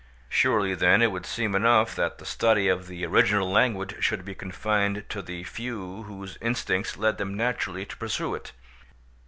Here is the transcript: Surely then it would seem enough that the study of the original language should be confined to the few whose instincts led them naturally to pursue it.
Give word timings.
Surely 0.29 0.73
then 0.73 0.99
it 1.03 1.11
would 1.11 1.27
seem 1.27 1.53
enough 1.53 1.93
that 1.95 2.17
the 2.17 2.25
study 2.25 2.67
of 2.67 2.87
the 2.87 3.05
original 3.05 3.47
language 3.51 4.03
should 4.03 4.25
be 4.25 4.33
confined 4.33 5.07
to 5.09 5.21
the 5.21 5.43
few 5.43 6.01
whose 6.07 6.39
instincts 6.41 6.97
led 6.97 7.19
them 7.19 7.35
naturally 7.37 7.85
to 7.85 7.97
pursue 7.97 8.33
it. 8.33 8.51